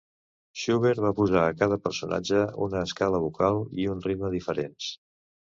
Schubert 0.61 1.01
va 1.05 1.11
posar 1.19 1.43
a 1.49 1.51
cada 1.59 1.77
personatge 1.83 2.41
una 2.69 2.81
escala 2.89 3.23
vocal 3.27 3.63
i 3.85 3.89
un 3.93 4.03
ritme 4.09 4.37
diferents. 4.39 4.93